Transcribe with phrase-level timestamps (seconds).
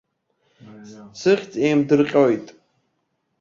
[1.19, 2.47] Сыхьӡ еимдырҟьоит.